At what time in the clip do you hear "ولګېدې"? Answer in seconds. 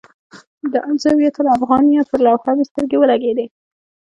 2.99-3.45